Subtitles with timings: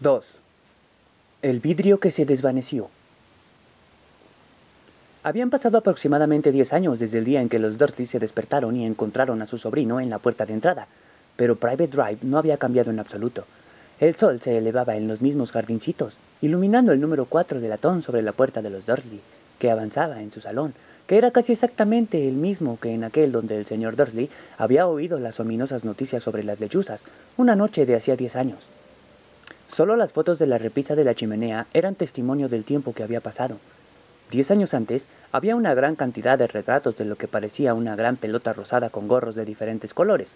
[0.00, 0.26] 2.
[1.40, 2.90] El vidrio que se desvaneció.
[5.22, 8.84] Habían pasado aproximadamente diez años desde el día en que los Dursley se despertaron y
[8.84, 10.86] encontraron a su sobrino en la puerta de entrada,
[11.36, 13.46] pero Private Drive no había cambiado en absoluto.
[13.98, 18.20] El sol se elevaba en los mismos jardincitos, iluminando el número 4 de latón sobre
[18.20, 19.22] la puerta de los Dursley,
[19.58, 20.74] que avanzaba en su salón,
[21.06, 24.28] que era casi exactamente el mismo que en aquel donde el señor Dursley
[24.58, 27.04] había oído las ominosas noticias sobre las lechuzas,
[27.38, 28.58] una noche de hacía diez años.
[29.72, 33.20] Solo las fotos de la repisa de la chimenea eran testimonio del tiempo que había
[33.20, 33.58] pasado.
[34.30, 38.16] Diez años antes, había una gran cantidad de retratos de lo que parecía una gran
[38.16, 40.34] pelota rosada con gorros de diferentes colores,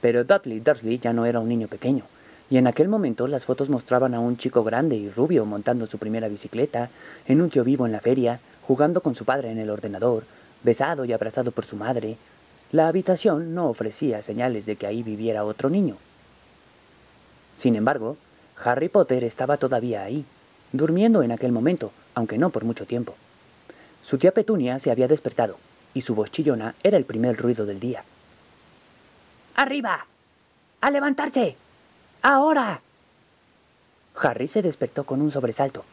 [0.00, 2.04] pero Dudley Dursley ya no era un niño pequeño,
[2.50, 5.96] y en aquel momento las fotos mostraban a un chico grande y rubio montando su
[5.96, 6.90] primera bicicleta,
[7.26, 10.24] en un tío vivo en la feria, jugando con su padre en el ordenador,
[10.62, 12.16] besado y abrazado por su madre.
[12.72, 15.96] La habitación no ofrecía señales de que ahí viviera otro niño.
[17.56, 18.16] Sin embargo,
[18.56, 20.24] Harry Potter estaba todavía ahí,
[20.72, 23.14] durmiendo en aquel momento, aunque no por mucho tiempo.
[24.02, 25.58] Su tía Petunia se había despertado,
[25.94, 28.04] y su voz chillona era el primer ruido del día.
[29.54, 30.06] ¡Arriba!
[30.80, 31.56] ¡A levantarse!
[32.22, 32.80] ¡Ahora!
[34.16, 35.84] Harry se despertó con un sobresalto.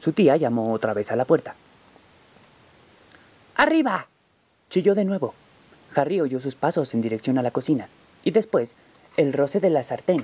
[0.00, 1.54] Su tía llamó otra vez a la puerta.
[3.56, 4.06] ¡Arriba!
[4.70, 5.34] chilló de nuevo.
[5.94, 7.88] Harry oyó sus pasos en dirección a la cocina,
[8.24, 8.74] y después
[9.16, 10.22] el roce de la sartén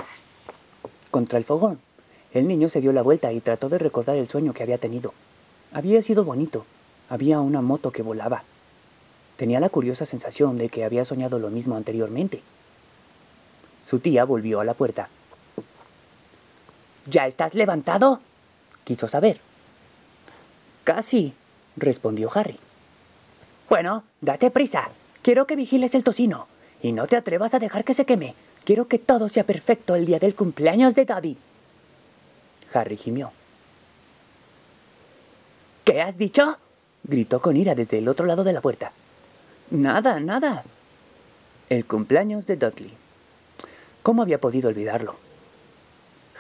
[1.17, 1.79] contra el fogón.
[2.35, 5.15] El niño se dio la vuelta y trató de recordar el sueño que había tenido.
[5.73, 6.67] Había sido bonito.
[7.09, 8.43] Había una moto que volaba.
[9.39, 12.43] Tenía la curiosa sensación de que había soñado lo mismo anteriormente.
[13.87, 15.09] Su tía volvió a la puerta.
[17.07, 18.21] ¿Ya estás levantado?
[18.85, 19.41] quiso saber.
[20.85, 21.33] Casi,
[21.79, 22.59] respondió Harry.
[23.71, 24.91] Bueno, date prisa.
[25.23, 26.47] Quiero que vigiles el tocino.
[26.83, 28.35] Y no te atrevas a dejar que se queme.
[28.67, 31.39] Quiero que todo sea perfecto el día del cumpleaños de Daddy.
[32.75, 33.31] Harry gimió.
[35.85, 36.57] ¿Qué has dicho?
[37.05, 38.91] gritó con ira desde el otro lado de la puerta.
[39.71, 40.65] Nada, nada.
[41.69, 42.93] El cumpleaños de Dudley.
[44.03, 45.15] ¿Cómo había podido olvidarlo?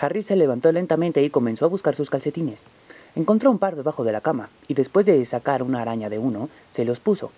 [0.00, 2.58] Harry se levantó lentamente y comenzó a buscar sus calcetines.
[3.14, 6.48] Encontró un par debajo de la cama y después de sacar una araña de uno,
[6.72, 7.30] se los puso.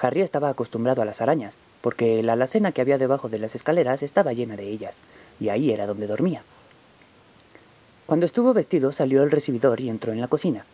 [0.00, 4.02] Harry estaba acostumbrado a las arañas, porque la alacena que había debajo de las escaleras
[4.02, 4.98] estaba llena de ellas,
[5.40, 6.42] y ahí era donde dormía.
[8.06, 10.64] Cuando estuvo vestido salió al recibidor y entró en la cocina.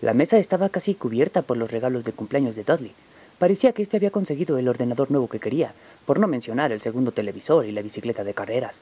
[0.00, 2.92] La mesa estaba casi cubierta por los regalos de cumpleaños de Dudley.
[3.38, 5.72] Parecía que éste había conseguido el ordenador nuevo que quería,
[6.04, 8.80] por no mencionar el segundo televisor y la bicicleta de carreras.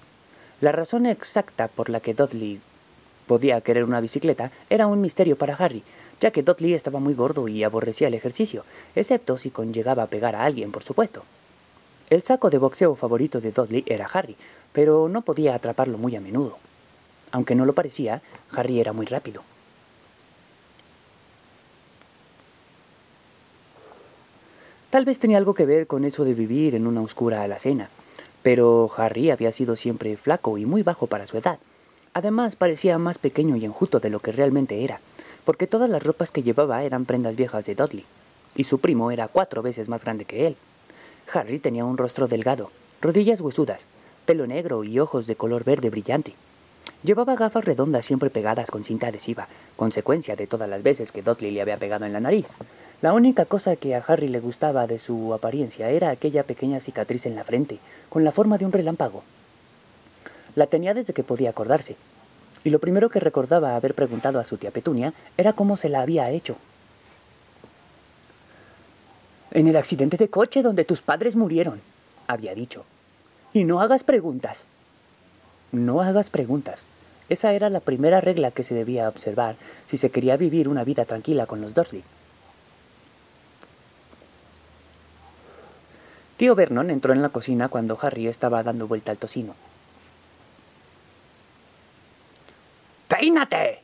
[0.61, 2.61] La razón exacta por la que Dudley
[3.27, 5.83] podía querer una bicicleta era un misterio para Harry,
[6.21, 8.65] ya que Dudley estaba muy gordo y aborrecía el ejercicio,
[8.97, 11.23] excepto si conllegaba a pegar a alguien, por supuesto.
[12.11, 14.35] El saco de boxeo favorito de Dudley era Harry,
[14.73, 16.57] pero no podía atraparlo muy a menudo.
[17.33, 19.43] Aunque no lo parecía, Harry era muy rápido.
[24.89, 27.91] Tal vez tenía algo que ver con eso de vivir en una oscura alacena,
[28.43, 31.59] pero Harry había sido siempre flaco y muy bajo para su edad.
[32.15, 35.01] Además, parecía más pequeño y enjuto de lo que realmente era,
[35.45, 38.07] porque todas las ropas que llevaba eran prendas viejas de Dudley,
[38.57, 40.57] y su primo era cuatro veces más grande que él.
[41.33, 43.83] Harry tenía un rostro delgado, rodillas huesudas,
[44.25, 46.35] pelo negro y ojos de color verde brillante.
[47.03, 51.51] Llevaba gafas redondas siempre pegadas con cinta adhesiva, consecuencia de todas las veces que Dudley
[51.51, 52.49] le había pegado en la nariz.
[53.03, 57.27] La única cosa que a Harry le gustaba de su apariencia era aquella pequeña cicatriz
[57.27, 57.79] en la frente,
[58.09, 59.23] con la forma de un relámpago.
[60.57, 61.97] La tenía desde que podía acordarse,
[62.65, 66.01] y lo primero que recordaba haber preguntado a su tía Petunia era cómo se la
[66.01, 66.57] había hecho.
[69.59, 71.81] En el accidente de coche donde tus padres murieron,
[72.29, 72.85] había dicho.
[73.53, 74.67] Y no hagas preguntas.
[75.73, 76.85] No hagas preguntas.
[77.29, 79.57] Esa era la primera regla que se debía observar
[79.89, 82.05] si se quería vivir una vida tranquila con los Dursley.
[86.37, 89.57] Tío Vernon entró en la cocina cuando Harry estaba dando vuelta al tocino.
[93.09, 93.81] ¡Peínate!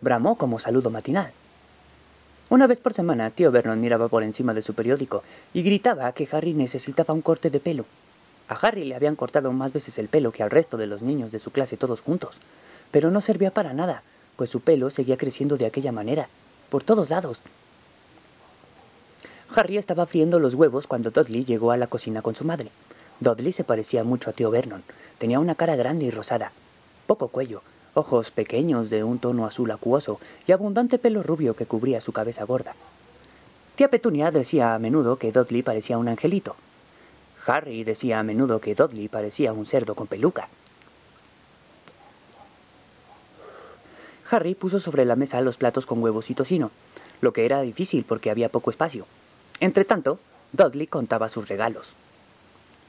[0.00, 1.30] bramó como saludo matinal.
[2.50, 5.22] Una vez por semana, tío Vernon miraba por encima de su periódico
[5.54, 7.84] y gritaba que Harry necesitaba un corte de pelo.
[8.48, 11.30] A Harry le habían cortado más veces el pelo que al resto de los niños
[11.30, 12.34] de su clase todos juntos,
[12.90, 14.02] pero no servía para nada,
[14.34, 16.26] pues su pelo seguía creciendo de aquella manera,
[16.70, 17.38] por todos lados.
[19.54, 22.72] Harry estaba friendo los huevos cuando Dudley llegó a la cocina con su madre.
[23.20, 24.82] Dudley se parecía mucho a tío Vernon.
[25.18, 26.50] Tenía una cara grande y rosada,
[27.06, 27.62] poco cuello,
[28.00, 32.44] ojos pequeños de un tono azul acuoso y abundante pelo rubio que cubría su cabeza
[32.44, 32.74] gorda.
[33.76, 36.56] Tía Petunia decía a menudo que Dudley parecía un angelito.
[37.46, 40.48] Harry decía a menudo que Dudley parecía un cerdo con peluca.
[44.30, 46.70] Harry puso sobre la mesa los platos con huevos y tocino,
[47.20, 49.06] lo que era difícil porque había poco espacio.
[49.60, 50.18] Entretanto,
[50.52, 51.86] Dudley contaba sus regalos.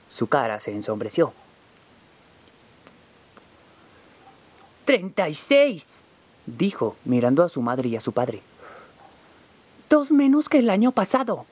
[0.09, 1.33] Su cara se ensombreció.
[4.85, 6.01] ¡Treinta y seis!
[6.45, 8.41] dijo, mirando a su madre y a su padre.
[9.89, 11.45] Dos menos que el año pasado.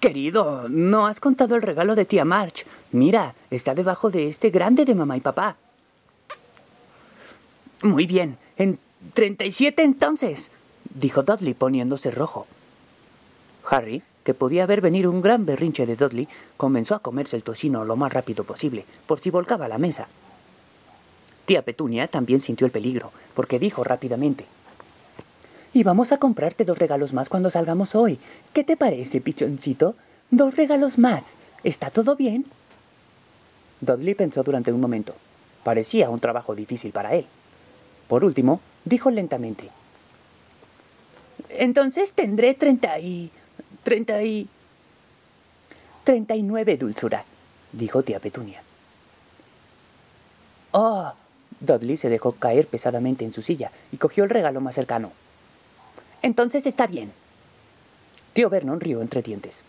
[0.00, 2.64] Querido, no has contado el regalo de tía March.
[2.92, 5.56] Mira, está debajo de este grande de mamá y papá.
[7.82, 8.78] Muy bien, en
[9.14, 10.50] treinta y siete entonces,
[10.94, 12.46] dijo Dudley poniéndose rojo.
[13.68, 16.28] Harry, que podía ver venir un gran berrinche de Dudley,
[16.58, 20.06] comenzó a comerse el tocino lo más rápido posible, por si volcaba la mesa.
[21.46, 24.44] Tía Petunia también sintió el peligro, porque dijo rápidamente,
[25.72, 28.18] y vamos a comprarte dos regalos más cuando salgamos hoy.
[28.52, 29.94] ¿Qué te parece, pichoncito?
[30.30, 31.22] Dos regalos más.
[31.64, 32.44] ¿Está todo bien?
[33.80, 35.14] Dudley pensó durante un momento.
[35.64, 37.24] Parecía un trabajo difícil para él.
[38.08, 39.70] Por último, dijo lentamente.
[41.48, 43.30] Entonces tendré treinta y...
[43.82, 44.48] treinta y...
[46.04, 47.24] treinta y nueve, dulzura,
[47.72, 48.62] dijo tía Petunia.
[50.72, 51.12] Oh.
[51.60, 55.10] Dudley se dejó caer pesadamente en su silla y cogió el regalo más cercano.
[56.22, 57.10] Entonces está bien.
[58.32, 59.62] Tío Vernon rió entre dientes.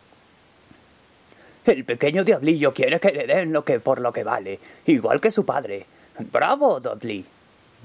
[1.65, 5.31] El pequeño diablillo quiere que le den lo que por lo que vale, igual que
[5.31, 5.85] su padre.
[6.31, 7.25] Bravo, Dudley,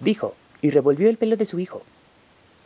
[0.02, 1.82] dijo, y revolvió el pelo de su hijo.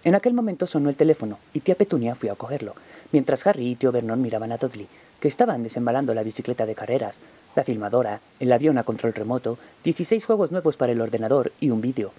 [0.09, 2.73] En aquel momento sonó el teléfono y tía Petunia fue a cogerlo,
[3.13, 4.89] mientras Harry y tío Vernon miraban a Dudley,
[5.21, 7.21] que estaban desembalando la bicicleta de carreras,
[7.55, 11.83] la filmadora, el avión a control remoto, 16 juegos nuevos para el ordenador y un
[11.83, 12.13] vídeo.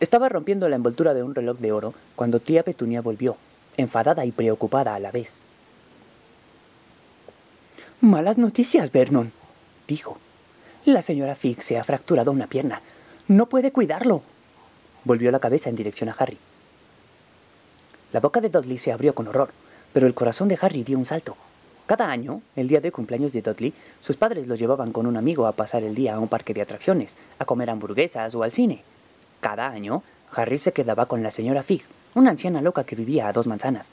[0.00, 3.36] Estaba rompiendo la envoltura de un reloj de oro cuando tía Petunia volvió,
[3.76, 5.34] enfadada y preocupada a la vez.
[8.00, 9.30] Malas noticias, Vernon,
[9.86, 10.16] dijo.
[10.86, 12.80] La señora Fig se ha fracturado una pierna.
[13.26, 14.22] No puede cuidarlo.
[15.08, 16.36] Volvió la cabeza en dirección a Harry.
[18.12, 19.48] La boca de Dudley se abrió con horror,
[19.94, 21.34] pero el corazón de Harry dio un salto.
[21.86, 23.72] Cada año, el día de cumpleaños de Dudley,
[24.02, 26.60] sus padres lo llevaban con un amigo a pasar el día a un parque de
[26.60, 28.82] atracciones, a comer hamburguesas o al cine.
[29.40, 31.84] Cada año, Harry se quedaba con la señora Fig,
[32.14, 33.88] una anciana loca que vivía a dos manzanas.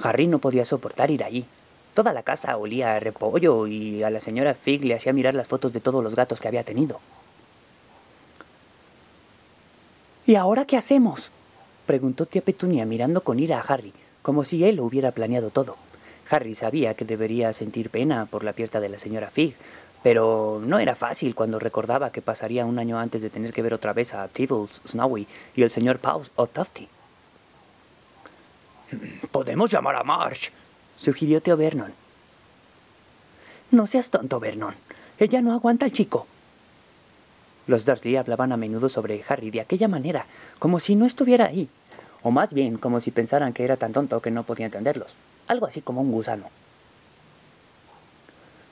[0.00, 1.44] Harry no podía soportar ir allí.
[1.92, 5.48] Toda la casa olía a repollo y a la señora Fig le hacía mirar las
[5.48, 7.00] fotos de todos los gatos que había tenido.
[10.26, 11.30] ¿Y ahora qué hacemos?
[11.86, 13.92] preguntó tía Petunia mirando con ira a Harry,
[14.22, 15.76] como si él lo hubiera planeado todo.
[16.30, 19.54] Harry sabía que debería sentir pena por la pierna de la señora Fig,
[20.02, 23.74] pero no era fácil cuando recordaba que pasaría un año antes de tener que ver
[23.74, 25.26] otra vez a Tibbles, Snowy
[25.56, 26.88] y el señor Paus o Tufty.
[29.30, 30.50] Podemos llamar a Marsh,
[30.96, 31.92] sugirió Teo Vernon.
[33.70, 34.74] No seas tonto, Vernon.
[35.18, 36.26] Ella no aguanta al chico.
[37.66, 40.26] Los Dursley hablaban a menudo sobre Harry de aquella manera,
[40.58, 41.68] como si no estuviera ahí,
[42.22, 45.14] o más bien como si pensaran que era tan tonto que no podía entenderlos,
[45.46, 46.50] algo así como un gusano.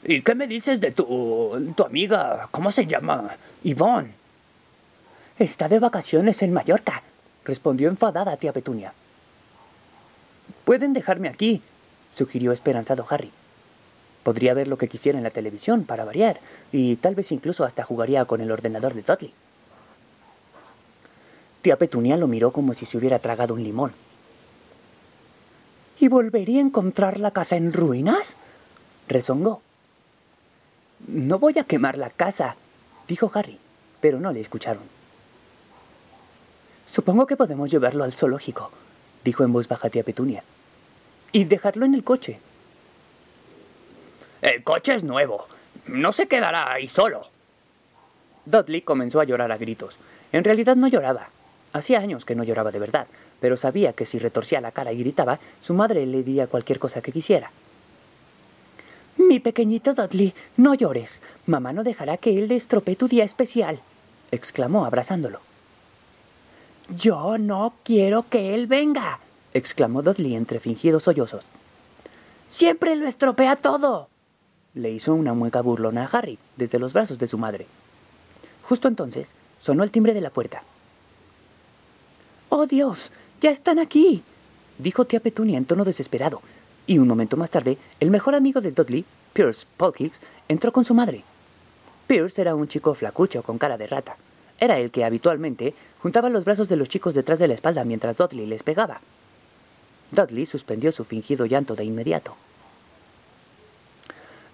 [0.02, 2.48] ¿Y qué me dices de tu, tu amiga?
[2.50, 3.36] ¿Cómo se llama?
[3.62, 4.12] Yvonne.
[5.38, 7.02] Está de vacaciones en Mallorca,
[7.44, 8.92] respondió enfadada tía Petunia.
[10.64, 11.62] Pueden dejarme aquí,
[12.14, 13.30] sugirió esperanzado Harry.
[14.30, 16.38] Podría ver lo que quisiera en la televisión, para variar,
[16.70, 19.34] y tal vez incluso hasta jugaría con el ordenador de Dudley.
[21.62, 23.90] Tía Petunia lo miró como si se hubiera tragado un limón.
[25.98, 28.36] ¿Y volvería a encontrar la casa en ruinas?
[29.08, 29.62] rezongó.
[31.08, 32.54] No voy a quemar la casa,
[33.08, 33.58] dijo Harry,
[34.00, 34.84] pero no le escucharon.
[36.86, 38.70] Supongo que podemos llevarlo al zoológico,
[39.24, 40.44] dijo en voz baja tía Petunia.
[41.32, 42.38] Y dejarlo en el coche.
[44.42, 45.46] El coche es nuevo.
[45.86, 47.26] No se quedará ahí solo.
[48.46, 49.96] Dudley comenzó a llorar a gritos.
[50.32, 51.28] En realidad no lloraba.
[51.72, 53.06] Hacía años que no lloraba de verdad,
[53.40, 57.00] pero sabía que si retorcía la cara y gritaba, su madre le diría cualquier cosa
[57.00, 57.50] que quisiera.
[59.16, 61.20] Mi pequeñito Dudley, no llores.
[61.46, 63.78] Mamá no dejará que él estropee tu día especial,
[64.30, 65.40] exclamó abrazándolo.
[66.88, 69.20] Yo no quiero que él venga,
[69.54, 71.44] exclamó Dudley entre fingidos sollozos.
[72.48, 74.08] Siempre lo estropea todo.
[74.74, 77.66] Le hizo una mueca burlona a Harry desde los brazos de su madre.
[78.62, 80.62] Justo entonces sonó el timbre de la puerta.
[82.50, 83.10] ¡Oh Dios!
[83.40, 84.22] ¡Ya están aquí!
[84.78, 86.40] dijo tía Petunia en tono desesperado,
[86.86, 90.94] y un momento más tarde, el mejor amigo de Dudley, Pierce Polkix, entró con su
[90.94, 91.24] madre.
[92.06, 94.16] Pierce era un chico flacucho con cara de rata.
[94.58, 98.16] Era el que habitualmente juntaba los brazos de los chicos detrás de la espalda mientras
[98.16, 99.00] Dudley les pegaba.
[100.12, 102.36] Dudley suspendió su fingido llanto de inmediato.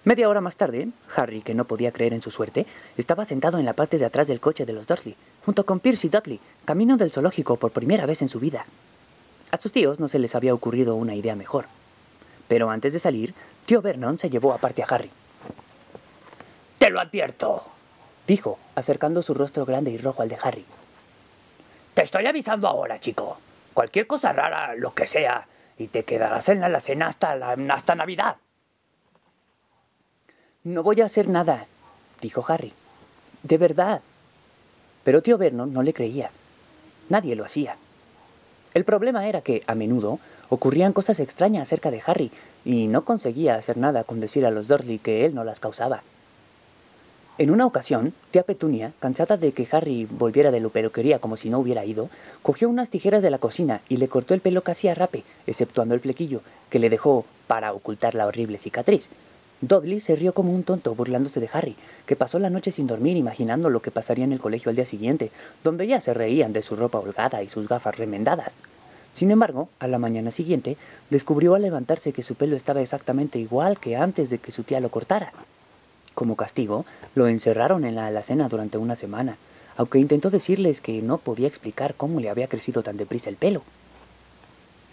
[0.07, 0.87] Media hora más tarde,
[1.17, 4.25] Harry, que no podía creer en su suerte, estaba sentado en la parte de atrás
[4.27, 8.05] del coche de los Dursley, junto con Pierce y Dudley, camino del zoológico por primera
[8.05, 8.65] vez en su vida.
[9.51, 11.65] A sus tíos no se les había ocurrido una idea mejor.
[12.47, 13.33] Pero antes de salir,
[13.65, 15.11] tío Vernon se llevó aparte a Harry.
[16.77, 17.65] Te lo advierto,
[18.25, 20.65] dijo, acercando su rostro grande y rojo al de Harry.
[21.93, 23.39] Te estoy avisando ahora, chico.
[23.73, 25.45] Cualquier cosa rara, lo que sea,
[25.77, 28.37] y te quedarás en la alacena hasta, hasta Navidad.
[30.67, 31.65] No voy a hacer nada,
[32.21, 32.73] dijo Harry.
[33.41, 34.01] De verdad.
[35.05, 36.29] Pero tío Vernon no le creía.
[37.07, 37.77] Nadie lo hacía.
[38.73, 40.19] El problema era que, a menudo,
[40.49, 42.31] ocurrían cosas extrañas acerca de Harry,
[42.65, 46.03] y no conseguía hacer nada con decir a los Dursley que él no las causaba.
[47.37, 51.49] En una ocasión, tía Petunia, cansada de que Harry volviera de lo peluquería como si
[51.49, 52.09] no hubiera ido,
[52.41, 55.95] cogió unas tijeras de la cocina y le cortó el pelo casi a rape, exceptuando
[55.95, 59.09] el flequillo, que le dejó para ocultar la horrible cicatriz.
[59.61, 63.17] Dudley se rió como un tonto burlándose de Harry, que pasó la noche sin dormir
[63.17, 65.31] imaginando lo que pasaría en el colegio al día siguiente,
[65.63, 68.53] donde ya se reían de su ropa holgada y sus gafas remendadas.
[69.15, 70.77] Sin embargo, a la mañana siguiente,
[71.09, 74.79] descubrió al levantarse que su pelo estaba exactamente igual que antes de que su tía
[74.79, 75.33] lo cortara.
[76.13, 76.85] Como castigo,
[77.15, 79.37] lo encerraron en la alacena durante una semana,
[79.75, 83.63] aunque intentó decirles que no podía explicar cómo le había crecido tan deprisa el pelo.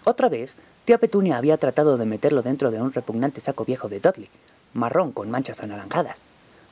[0.05, 0.55] Otra vez,
[0.85, 4.29] tía Petunia había tratado de meterlo dentro de un repugnante saco viejo de Dudley,
[4.75, 6.19] marrón con manchas anaranjadas.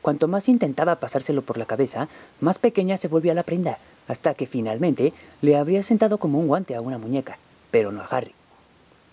[0.03, 2.09] Cuanto más intentaba pasárselo por la cabeza,
[2.41, 6.75] más pequeña se volvía la prenda, hasta que finalmente le habría sentado como un guante
[6.75, 7.37] a una muñeca,
[7.71, 8.33] pero no a Harry.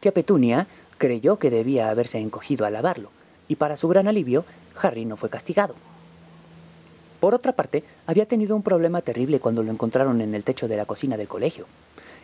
[0.01, 0.67] Tía Petunia
[0.99, 3.11] creyó que debía haberse encogido al lavarlo,
[3.49, 4.45] y para su gran alivio,
[4.83, 5.75] Harry no fue castigado.
[7.21, 10.77] Por otra parte, había tenido un problema terrible cuando lo encontraron en el techo de
[10.77, 11.67] la cocina del colegio.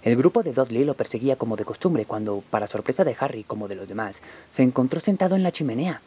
[0.03, 3.69] El grupo de Dudley lo perseguía como de costumbre cuando, para sorpresa de Harry como
[3.69, 6.01] de los demás, se encontró sentado en la chimenea.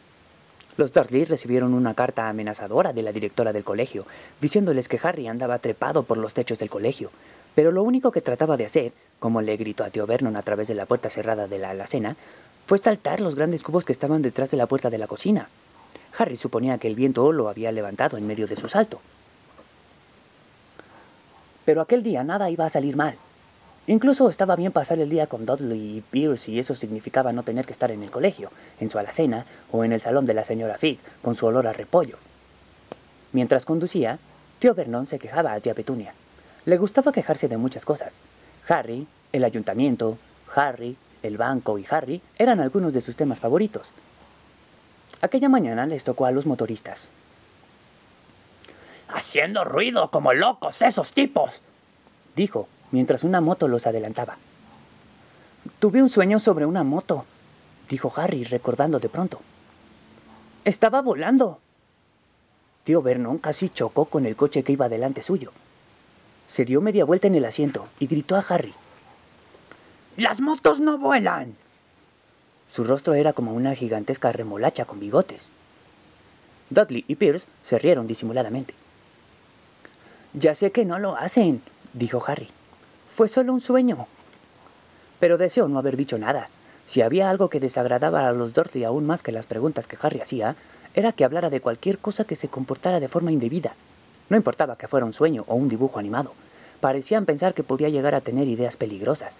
[0.80, 4.06] Los Dursley recibieron una carta amenazadora de la directora del colegio,
[4.40, 7.10] diciéndoles que Harry andaba trepado por los techos del colegio,
[7.54, 10.68] pero lo único que trataba de hacer, como le gritó a tío Vernon a través
[10.68, 12.16] de la puerta cerrada de la alacena,
[12.64, 15.50] fue saltar los grandes cubos que estaban detrás de la puerta de la cocina.
[16.16, 19.02] Harry suponía que el viento lo había levantado en medio de su salto.
[21.66, 23.16] Pero aquel día nada iba a salir mal.
[23.90, 27.66] Incluso estaba bien pasar el día con Dudley y Pierce y eso significaba no tener
[27.66, 30.78] que estar en el colegio, en su alacena o en el salón de la señora
[30.78, 32.16] Fig con su olor a repollo.
[33.32, 34.20] Mientras conducía,
[34.60, 36.14] tío Vernon se quejaba a tía Petunia.
[36.66, 38.12] Le gustaba quejarse de muchas cosas.
[38.68, 40.18] Harry, el ayuntamiento,
[40.54, 43.88] Harry, el banco y Harry eran algunos de sus temas favoritos.
[45.20, 47.08] Aquella mañana les tocó a los motoristas.
[49.08, 51.60] Haciendo ruido como locos esos tipos,
[52.36, 54.36] dijo, mientras una moto los adelantaba.
[55.78, 57.24] Tuve un sueño sobre una moto,
[57.88, 59.40] dijo Harry, recordando de pronto.
[60.64, 61.58] Estaba volando.
[62.84, 65.52] Tío Vernon casi chocó con el coche que iba delante suyo.
[66.48, 68.74] Se dio media vuelta en el asiento y gritó a Harry.
[70.16, 71.54] ¡Las motos no vuelan!
[72.72, 75.48] Su rostro era como una gigantesca remolacha con bigotes.
[76.70, 78.74] Dudley y Pierce se rieron disimuladamente.
[80.32, 82.48] Ya sé que no lo hacen, dijo Harry.
[83.20, 84.06] Fue solo un sueño.
[85.18, 86.48] Pero deseó no haber dicho nada.
[86.86, 90.22] Si había algo que desagradaba a los Dorothy aún más que las preguntas que Harry
[90.22, 90.56] hacía,
[90.94, 93.74] era que hablara de cualquier cosa que se comportara de forma indebida.
[94.30, 96.32] No importaba que fuera un sueño o un dibujo animado.
[96.80, 99.34] Parecían pensar que podía llegar a tener ideas peligrosas.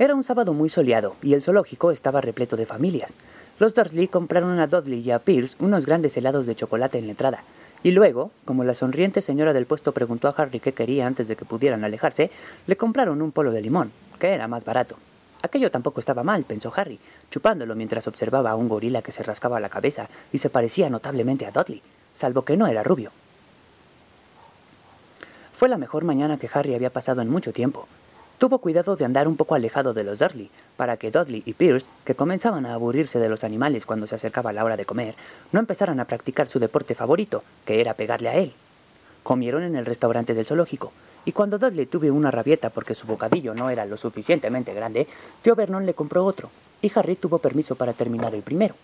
[0.00, 3.14] Era un sábado muy soleado y el zoológico estaba repleto de familias.
[3.60, 7.12] Los Dursley compraron a Dudley y a Pierce unos grandes helados de chocolate en la
[7.12, 7.44] entrada,
[7.82, 11.36] y luego, como la sonriente señora del puesto preguntó a Harry qué quería antes de
[11.36, 12.30] que pudieran alejarse,
[12.66, 14.96] le compraron un polo de limón, que era más barato.
[15.42, 16.98] Aquello tampoco estaba mal, pensó Harry,
[17.30, 21.46] chupándolo mientras observaba a un gorila que se rascaba la cabeza y se parecía notablemente
[21.46, 21.82] a Dudley,
[22.14, 23.12] salvo que no era rubio.
[25.56, 27.86] Fue la mejor mañana que Harry había pasado en mucho tiempo.
[28.38, 31.88] Tuvo cuidado de andar un poco alejado de los Dursley, para que Dudley y Pierce,
[32.04, 35.14] que comenzaban a aburrirse de los animales cuando se acercaba la hora de comer,
[35.52, 38.52] no empezaran a practicar su deporte favorito, que era pegarle a él.
[39.22, 40.92] Comieron en el restaurante del zoológico,
[41.24, 45.06] y cuando Dudley tuvo una rabieta porque su bocadillo no era lo suficientemente grande,
[45.40, 46.50] tío Vernon le compró otro,
[46.82, 48.74] y Harry tuvo permiso para terminar el primero.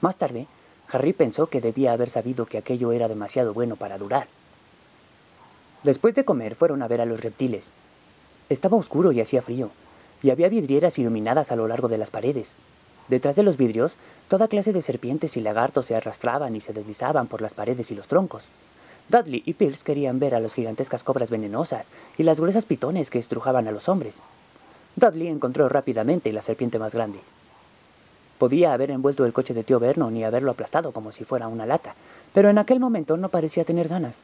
[0.00, 0.46] Más tarde,
[0.92, 4.28] Harry pensó que debía haber sabido que aquello era demasiado bueno para durar.
[5.82, 7.72] Después de comer fueron a ver a los reptiles.
[8.48, 9.70] Estaba oscuro y hacía frío,
[10.22, 12.52] y había vidrieras iluminadas a lo largo de las paredes.
[13.08, 13.96] Detrás de los vidrios,
[14.28, 17.94] toda clase de serpientes y lagartos se arrastraban y se deslizaban por las paredes y
[17.94, 18.44] los troncos.
[19.08, 21.86] Dudley y Pierce querían ver a las gigantescas cobras venenosas
[22.18, 24.20] y las gruesas pitones que estrujaban a los hombres.
[24.96, 27.20] Dudley encontró rápidamente la serpiente más grande.
[28.38, 31.66] Podía haber envuelto el coche de tío Vernon y haberlo aplastado como si fuera una
[31.66, 31.94] lata,
[32.34, 34.16] pero en aquel momento no parecía tener ganas.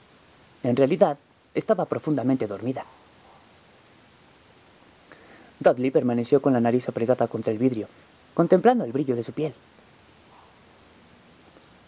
[0.63, 1.17] En realidad,
[1.55, 2.85] estaba profundamente dormida.
[5.63, 7.89] Dudley permaneció con la nariz apretada contra el vidrio,
[8.35, 9.55] contemplando el brillo de su piel.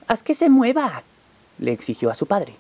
[0.07, 1.03] ¡Haz que se mueva!
[1.59, 2.55] le exigió a su padre.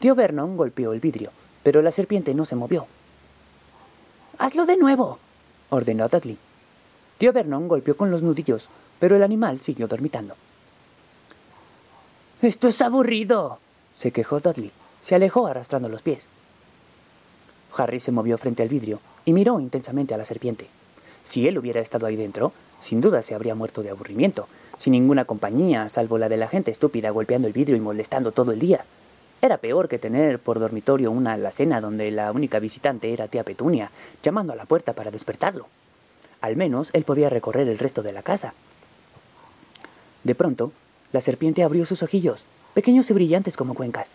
[0.00, 1.30] Tío Vernon golpeó el vidrio,
[1.62, 2.86] pero la serpiente no se movió.
[4.38, 5.18] ¡Hazlo de nuevo!
[5.70, 6.38] ordenó Dudley.
[7.18, 10.34] Tío Vernon golpeó con los nudillos, pero el animal siguió dormitando.
[12.42, 13.58] Esto es aburrido,
[13.94, 14.72] se quejó Dudley.
[15.02, 16.26] Se alejó arrastrando los pies.
[17.76, 20.66] Harry se movió frente al vidrio y miró intensamente a la serpiente.
[21.24, 24.46] Si él hubiera estado ahí dentro, sin duda se habría muerto de aburrimiento,
[24.78, 28.52] sin ninguna compañía, salvo la de la gente estúpida golpeando el vidrio y molestando todo
[28.52, 28.84] el día.
[29.40, 33.90] Era peor que tener por dormitorio una alacena donde la única visitante era tía Petunia,
[34.22, 35.66] llamando a la puerta para despertarlo.
[36.40, 38.54] Al menos él podía recorrer el resto de la casa.
[40.24, 40.72] De pronto,
[41.12, 42.42] la serpiente abrió sus ojillos,
[42.74, 44.08] pequeños y brillantes como cuencas.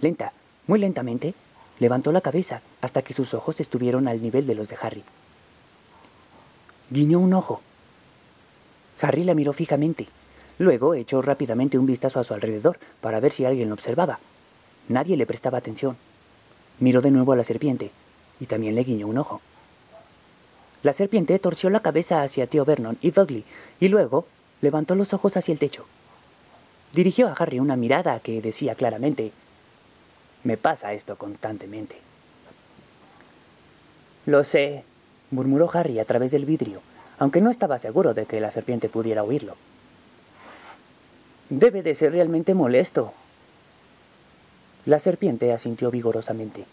[0.00, 0.32] Lenta,
[0.66, 1.34] muy lentamente,
[1.80, 5.02] levantó la cabeza hasta que sus ojos estuvieron al nivel de los de Harry.
[6.90, 7.60] Guiñó un ojo.
[9.00, 10.06] Harry la miró fijamente.
[10.58, 14.20] Luego echó rápidamente un vistazo a su alrededor para ver si alguien lo observaba.
[14.88, 15.96] Nadie le prestaba atención.
[16.78, 17.90] Miró de nuevo a la serpiente
[18.38, 19.40] y también le guiñó un ojo.
[20.82, 23.44] La serpiente torció la cabeza hacia tío Vernon y Dudley
[23.80, 24.26] y luego
[24.60, 25.86] levantó los ojos hacia el techo.
[26.92, 29.32] Dirigió a Harry una mirada que decía claramente,
[30.44, 31.96] me pasa esto constantemente.
[34.26, 34.84] Lo sé,
[35.30, 36.80] murmuró Harry a través del vidrio,
[37.18, 39.56] aunque no estaba seguro de que la serpiente pudiera oírlo.
[41.48, 43.12] Debe de ser realmente molesto.
[44.86, 46.64] La serpiente asintió vigorosamente.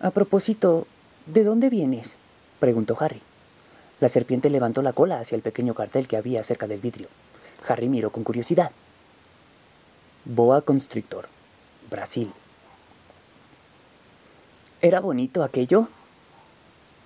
[0.00, 0.86] A propósito,
[1.26, 2.14] ¿de dónde vienes?
[2.60, 3.20] preguntó Harry.
[4.00, 7.08] La serpiente levantó la cola hacia el pequeño cartel que había cerca del vidrio.
[7.66, 8.70] Harry miró con curiosidad.
[10.24, 11.28] Boa constrictor,
[11.90, 12.32] Brasil.
[14.82, 15.88] ¿Era bonito aquello?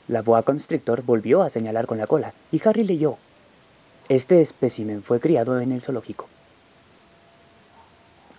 [0.09, 3.17] La boa constrictor volvió a señalar con la cola y Harry leyó.
[4.09, 6.27] Este espécimen fue criado en el zoológico.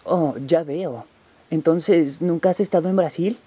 [0.03, 1.05] Oh, ya veo.
[1.49, 3.37] Entonces, ¿nunca has estado en Brasil?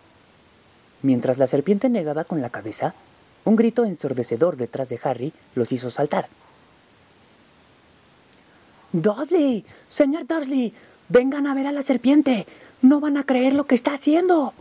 [1.03, 2.95] Mientras la serpiente negaba con la cabeza,
[3.45, 6.29] un grito ensordecedor detrás de Harry los hizo saltar.
[8.93, 10.73] Dudley, señor Dursley,
[11.09, 12.47] vengan a ver a la serpiente.
[12.85, 14.53] No van a creer lo que está haciendo.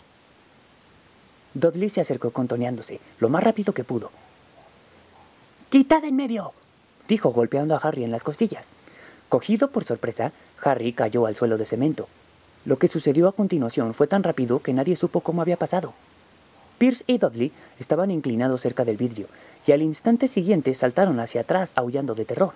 [1.54, 4.12] Dudley se acercó contoneándose, lo más rápido que pudo.
[5.70, 6.54] ¡Quita de en medio!
[7.10, 8.66] dijo golpeando a Harry en las costillas.
[9.28, 10.32] Cogido por sorpresa,
[10.64, 12.08] Harry cayó al suelo de cemento.
[12.64, 15.94] Lo que sucedió a continuación fue tan rápido que nadie supo cómo había pasado.
[16.78, 19.28] Pierce y Dudley estaban inclinados cerca del vidrio,
[19.68, 22.54] y al instante siguiente saltaron hacia atrás aullando de terror.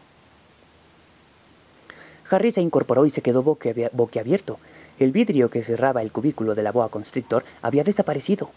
[2.29, 4.59] Harry se incorporó y se quedó boquiabierto.
[4.99, 8.49] El vidrio que cerraba el cubículo de la boa constrictor había desaparecido.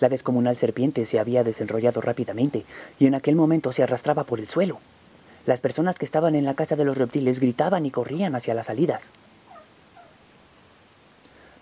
[0.00, 2.64] La descomunal serpiente se había desenrollado rápidamente
[3.00, 4.78] y en aquel momento se arrastraba por el suelo.
[5.44, 8.66] Las personas que estaban en la casa de los reptiles gritaban y corrían hacia las
[8.66, 9.10] salidas.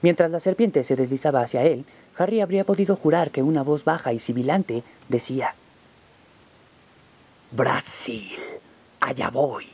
[0.03, 1.87] Mientras la serpiente se deslizaba hacia él,
[2.18, 5.55] Harry habría podido jurar que una voz baja y sibilante decía,
[7.53, 8.37] Brasil,
[9.01, 9.66] allá voy.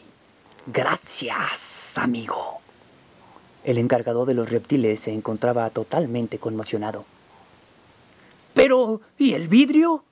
[0.66, 2.61] Gracias, amigo.
[3.64, 7.04] El encargado de los reptiles se encontraba totalmente conmocionado.
[8.54, 10.04] Pero, ¿y el vidrio?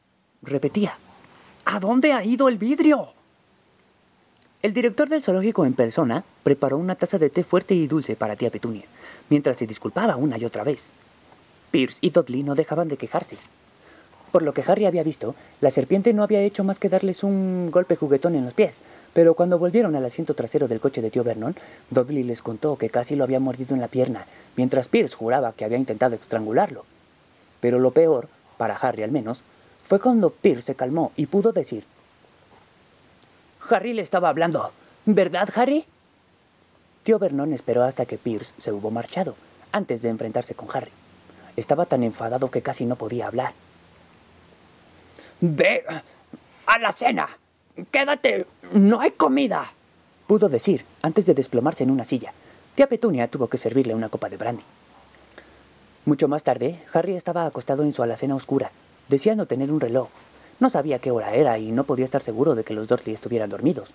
[0.43, 0.97] repetía.
[1.65, 3.09] ¿A dónde ha ido el vidrio?
[4.63, 8.37] El director del zoológico en persona preparó una taza de té fuerte y dulce para
[8.37, 8.85] tía Petunia,
[9.29, 10.85] mientras se disculpaba una y otra vez.
[11.71, 13.37] Pierce y Dudley no dejaban de quejarse.
[14.33, 17.71] Por lo que Harry había visto, la serpiente no había hecho más que darles un
[17.71, 18.77] golpe juguetón en los pies,
[19.13, 21.57] pero cuando volvieron al asiento trasero del coche de tío Vernon,
[21.91, 25.65] Dudley les contó que casi lo había mordido en la pierna, mientras Pierce juraba que
[25.65, 26.85] había intentado estrangularlo.
[27.61, 29.43] Pero lo peor, para Harry al menos,
[29.85, 31.85] fue cuando Pierce se calmó y pudo decir,
[33.69, 34.71] Harry le estaba hablando.
[35.07, 35.85] ¿Verdad, Harry?
[37.03, 39.35] Tío Vernon esperó hasta que Pierce se hubo marchado,
[39.73, 40.93] antes de enfrentarse con Harry.
[41.57, 43.53] Estaba tan enfadado que casi no podía hablar.
[45.41, 45.85] ¡Ve
[46.67, 47.29] a la cena!
[47.91, 49.73] Quédate, no hay comida,
[50.27, 52.33] pudo decir antes de desplomarse en una silla.
[52.75, 54.63] Tía Petunia tuvo que servirle una copa de brandy.
[56.05, 58.71] Mucho más tarde, Harry estaba acostado en su alacena oscura,
[59.09, 60.09] deseando tener un reloj.
[60.59, 63.51] No sabía qué hora era y no podía estar seguro de que los Dursley estuvieran
[63.51, 63.91] dormidos.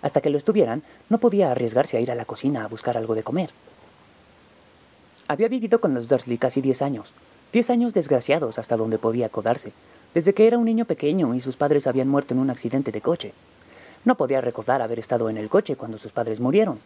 [0.00, 3.14] Hasta que lo estuvieran, no podía arriesgarse a ir a la cocina a buscar algo
[3.14, 3.50] de comer.
[5.26, 7.12] Había vivido con los Dursley casi diez años,
[7.52, 9.72] diez años desgraciados hasta donde podía acodarse,
[10.14, 13.00] desde que era un niño pequeño y sus padres habían muerto en un accidente de
[13.00, 13.32] coche.
[14.04, 16.78] No podía recordar haber estado en el coche cuando sus padres murieron.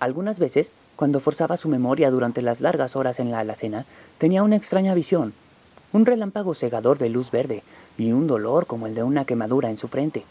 [0.00, 3.84] Algunas veces, cuando forzaba su memoria durante las largas horas en la alacena,
[4.18, 5.32] tenía una extraña visión,
[5.92, 7.62] un relámpago cegador de luz verde
[7.96, 10.24] y un dolor como el de una quemadura en su frente.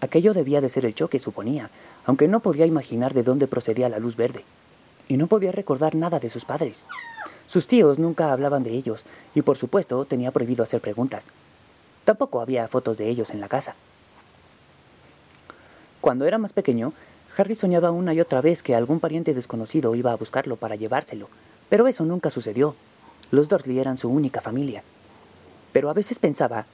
[0.00, 1.70] Aquello debía de ser el choque, suponía,
[2.04, 4.44] aunque no podía imaginar de dónde procedía la luz verde.
[5.08, 6.84] Y no podía recordar nada de sus padres.
[7.46, 11.26] Sus tíos nunca hablaban de ellos, y por supuesto tenía prohibido hacer preguntas.
[12.06, 13.74] Tampoco había fotos de ellos en la casa.
[16.00, 16.92] Cuando era más pequeño,
[17.36, 21.28] Harry soñaba una y otra vez que algún pariente desconocido iba a buscarlo para llevárselo,
[21.68, 22.76] pero eso nunca sucedió.
[23.32, 24.84] Los Dursley eran su única familia.
[25.72, 26.66] Pero a veces pensaba,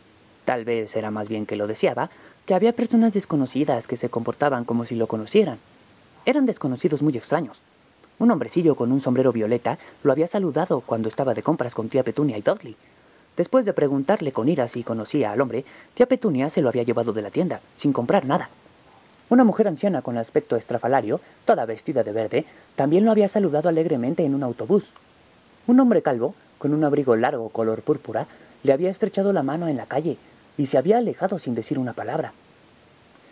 [0.44, 2.10] tal vez era más bien que lo deseaba,
[2.44, 5.58] que había personas desconocidas que se comportaban como si lo conocieran.
[6.26, 7.58] Eran desconocidos muy extraños.
[8.18, 12.04] Un hombrecillo con un sombrero violeta lo había saludado cuando estaba de compras con tía
[12.04, 12.76] Petunia y Dudley.
[13.36, 15.64] Después de preguntarle con ira si conocía al hombre,
[15.94, 18.50] tía Petunia se lo había llevado de la tienda, sin comprar nada.
[19.30, 22.44] Una mujer anciana con aspecto estrafalario, toda vestida de verde,
[22.76, 24.84] también lo había saludado alegremente en un autobús.
[25.66, 28.26] Un hombre calvo, con un abrigo largo color púrpura,
[28.62, 30.18] le había estrechado la mano en la calle
[30.58, 32.34] y se había alejado sin decir una palabra.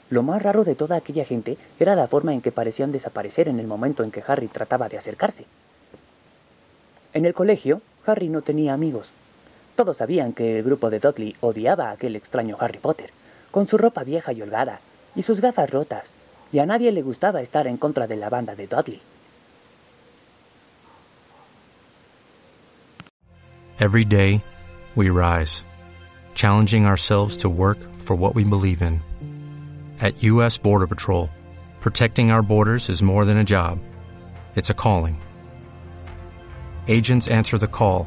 [0.08, 3.60] Lo más raro de toda aquella gente era la forma en que parecían desaparecer en
[3.60, 5.44] el momento en que Harry trataba de acercarse.
[7.12, 9.10] En el colegio, Harry no tenía amigos.
[9.80, 13.08] Todos sabían que el grupo de Dudley odiaba a aquel extraño Harry Potter,
[13.50, 14.78] con su ropa vieja y holgada,
[15.16, 16.12] y sus gafas rotas,
[16.52, 19.00] y a nadie le gustaba estar en contra de la banda de Dudley.
[23.78, 24.42] Every day,
[24.94, 25.64] we rise,
[26.34, 29.00] challenging ourselves to work for what we believe in.
[29.98, 30.58] At U.S.
[30.58, 31.30] Border Patrol,
[31.80, 33.78] protecting our borders is more than a job,
[34.54, 35.16] it's a calling.
[36.86, 38.06] Agents answer the call,